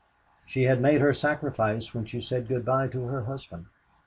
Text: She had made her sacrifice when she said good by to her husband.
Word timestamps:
She 0.47 0.63
had 0.63 0.81
made 0.81 0.99
her 1.01 1.13
sacrifice 1.13 1.93
when 1.93 2.05
she 2.05 2.19
said 2.19 2.47
good 2.47 2.65
by 2.65 2.87
to 2.87 3.03
her 3.05 3.25
husband. 3.25 3.67